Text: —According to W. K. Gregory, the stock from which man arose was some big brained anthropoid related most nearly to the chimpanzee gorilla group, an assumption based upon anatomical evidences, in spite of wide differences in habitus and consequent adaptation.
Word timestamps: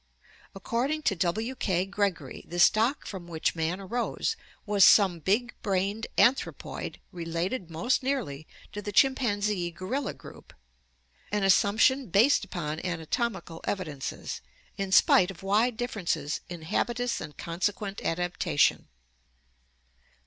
—According 0.55 1.03
to 1.03 1.15
W. 1.15 1.53
K. 1.53 1.85
Gregory, 1.85 2.43
the 2.47 2.57
stock 2.57 3.05
from 3.05 3.27
which 3.27 3.53
man 3.55 3.79
arose 3.79 4.35
was 4.65 4.83
some 4.83 5.19
big 5.19 5.53
brained 5.61 6.07
anthropoid 6.17 6.99
related 7.11 7.69
most 7.69 8.01
nearly 8.01 8.47
to 8.71 8.81
the 8.81 8.91
chimpanzee 8.91 9.69
gorilla 9.69 10.15
group, 10.15 10.53
an 11.31 11.43
assumption 11.43 12.07
based 12.07 12.43
upon 12.43 12.83
anatomical 12.83 13.61
evidences, 13.65 14.41
in 14.75 14.91
spite 14.91 15.29
of 15.29 15.43
wide 15.43 15.77
differences 15.77 16.41
in 16.49 16.63
habitus 16.63 17.21
and 17.21 17.37
consequent 17.37 18.01
adaptation. 18.03 18.87